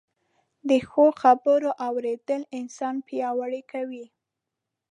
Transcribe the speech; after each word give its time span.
د 0.69 0.71
ښو 0.89 1.05
خبرو 1.21 1.69
اورېدل 1.87 2.41
انسان 2.59 2.95
پياوړی 3.07 3.61
کوي 3.71 4.05